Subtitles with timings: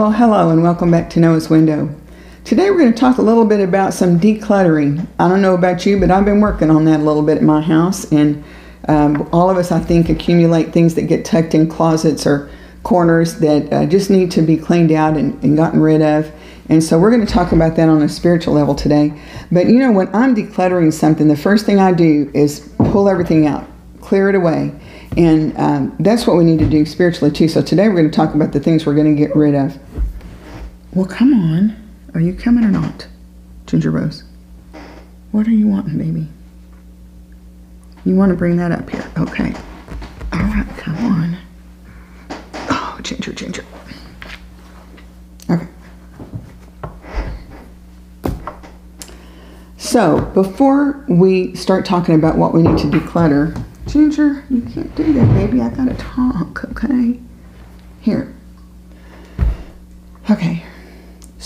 [0.00, 1.94] Well, hello and welcome back to Noah's Window.
[2.46, 5.06] Today we're going to talk a little bit about some decluttering.
[5.18, 7.42] I don't know about you, but I've been working on that a little bit at
[7.42, 8.42] my house, and
[8.88, 12.48] um, all of us, I think, accumulate things that get tucked in closets or
[12.82, 16.32] corners that uh, just need to be cleaned out and, and gotten rid of.
[16.70, 19.12] And so we're going to talk about that on a spiritual level today.
[19.52, 23.46] But you know, when I'm decluttering something, the first thing I do is pull everything
[23.46, 23.68] out,
[24.00, 24.72] clear it away.
[25.18, 27.48] And um, that's what we need to do spiritually too.
[27.48, 29.78] So today we're going to talk about the things we're going to get rid of.
[30.92, 31.76] Well, come on.
[32.14, 33.06] Are you coming or not?
[33.66, 34.24] Ginger Rose.
[35.30, 36.26] What are you wanting, baby?
[38.04, 39.08] You want to bring that up here?
[39.16, 39.54] Okay.
[40.32, 41.36] All right, come on.
[42.70, 43.64] Oh, Ginger, Ginger.
[45.48, 45.68] Okay.
[49.76, 55.12] So, before we start talking about what we need to declutter, Ginger, you can't do
[55.12, 55.60] that, baby.
[55.60, 57.20] I gotta talk, okay?
[58.00, 58.34] Here.
[60.28, 60.64] Okay.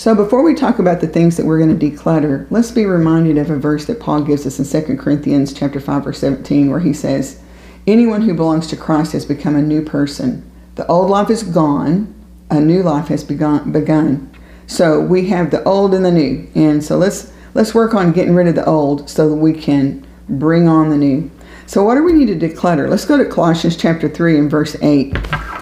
[0.05, 3.39] So before we talk about the things that we're going to declutter, let's be reminded
[3.39, 6.81] of a verse that Paul gives us in 2 Corinthians chapter 5 verse 17 where
[6.81, 7.39] he says,
[7.87, 10.43] "Anyone who belongs to Christ has become a new person.
[10.75, 12.13] The old life is gone,
[12.51, 14.29] a new life has begun begun."
[14.67, 16.45] So we have the old and the new.
[16.53, 20.05] And so let's let's work on getting rid of the old so that we can
[20.29, 21.31] bring on the new.
[21.65, 22.87] So what do we need to declutter?
[22.87, 25.17] Let's go to Colossians chapter 3 and verse 8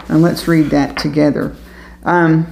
[0.09, 1.55] and let's read that together.
[2.03, 2.47] Um,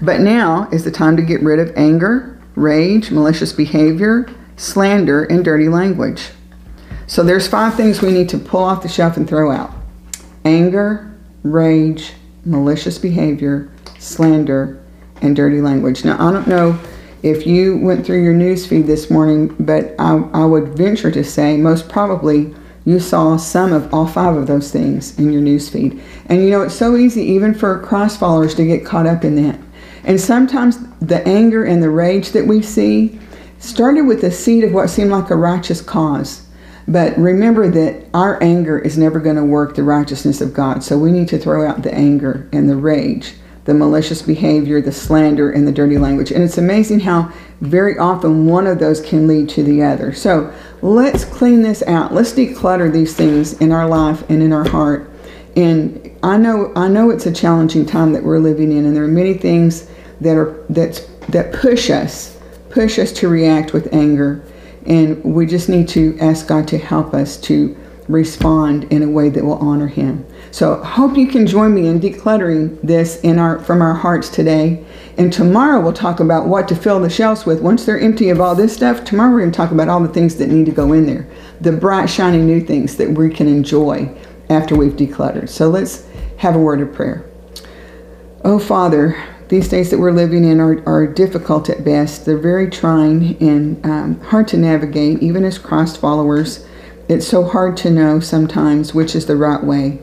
[0.00, 5.44] but now is the time to get rid of anger, rage, malicious behavior, slander, and
[5.44, 6.30] dirty language.
[7.06, 9.72] So there's five things we need to pull off the shelf and throw out.
[10.44, 12.12] Anger, rage,
[12.44, 14.82] malicious behavior, slander,
[15.22, 16.04] and dirty language.
[16.04, 16.78] Now, I don't know
[17.22, 21.24] if you went through your news feed this morning, but I, I would venture to
[21.24, 25.68] say most probably you saw some of all five of those things in your news
[25.68, 26.00] feed.
[26.26, 29.34] And you know, it's so easy even for Christ followers to get caught up in
[29.42, 29.58] that.
[30.06, 33.18] And sometimes the anger and the rage that we see
[33.58, 36.46] started with the seed of what seemed like a righteous cause.
[36.88, 40.84] But remember that our anger is never going to work the righteousness of God.
[40.84, 43.34] So we need to throw out the anger and the rage,
[43.64, 46.30] the malicious behavior, the slander, and the dirty language.
[46.30, 50.12] And it's amazing how very often one of those can lead to the other.
[50.12, 52.14] So let's clean this out.
[52.14, 55.10] Let's declutter these things in our life and in our heart.
[55.56, 59.04] And I know I know it's a challenging time that we're living in, and there
[59.04, 59.88] are many things
[60.20, 62.36] that are that's that push us
[62.70, 64.44] push us to react with anger
[64.84, 69.28] and we just need to ask God to help us to respond in a way
[69.30, 70.24] that will honor him.
[70.52, 74.28] So I hope you can join me in decluttering this in our from our hearts
[74.28, 74.84] today.
[75.18, 77.60] And tomorrow we'll talk about what to fill the shelves with.
[77.60, 80.12] Once they're empty of all this stuff, tomorrow we're going to talk about all the
[80.12, 81.26] things that need to go in there.
[81.62, 84.14] The bright shiny new things that we can enjoy
[84.48, 85.48] after we've decluttered.
[85.48, 86.06] So let's
[86.38, 87.28] have a word of prayer.
[88.44, 89.16] Oh Father,
[89.48, 92.26] these days that we're living in are, are difficult at best.
[92.26, 96.66] They're very trying and um, hard to navigate, even as Christ followers.
[97.08, 100.00] It's so hard to know sometimes which is the right way.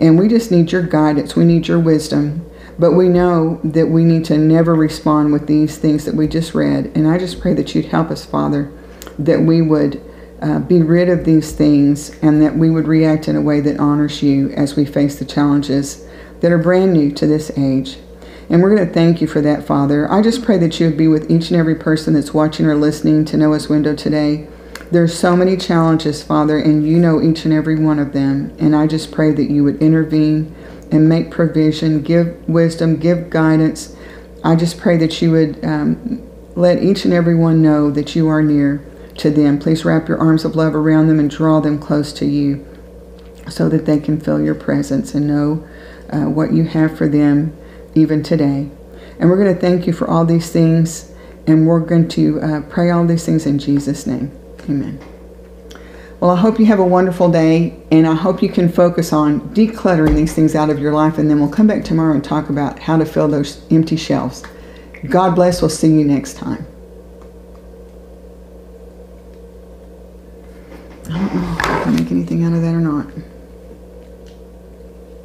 [0.00, 1.36] And we just need your guidance.
[1.36, 2.44] We need your wisdom.
[2.78, 6.54] But we know that we need to never respond with these things that we just
[6.54, 6.90] read.
[6.94, 8.72] And I just pray that you'd help us, Father,
[9.18, 10.02] that we would
[10.42, 13.78] uh, be rid of these things and that we would react in a way that
[13.78, 16.06] honors you as we face the challenges
[16.40, 17.98] that are brand new to this age.
[18.48, 20.10] And we're going to thank you for that, Father.
[20.10, 22.74] I just pray that you would be with each and every person that's watching or
[22.74, 24.48] listening to Noah's Window today.
[24.90, 28.52] There's so many challenges, Father, and you know each and every one of them.
[28.58, 30.52] And I just pray that you would intervene
[30.90, 33.94] and make provision, give wisdom, give guidance.
[34.42, 38.26] I just pray that you would um, let each and every one know that you
[38.26, 38.84] are near
[39.20, 39.58] to them.
[39.58, 42.66] Please wrap your arms of love around them and draw them close to you
[43.48, 45.66] so that they can feel your presence and know
[46.10, 47.56] uh, what you have for them
[47.94, 48.68] even today.
[49.18, 51.12] And we're going to thank you for all these things,
[51.46, 54.30] and we're going to uh, pray all these things in Jesus' name.
[54.64, 54.98] Amen.
[56.20, 59.40] Well, I hope you have a wonderful day, and I hope you can focus on
[59.54, 62.50] decluttering these things out of your life, and then we'll come back tomorrow and talk
[62.50, 64.42] about how to fill those empty shelves.
[65.08, 65.62] God bless.
[65.62, 66.66] We'll see you next time.
[71.08, 73.29] I don't know if I can make anything out of that or not.